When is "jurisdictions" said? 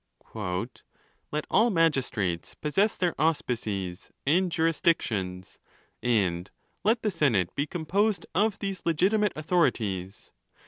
4.51-5.59